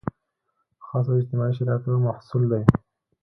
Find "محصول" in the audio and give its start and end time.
2.05-2.43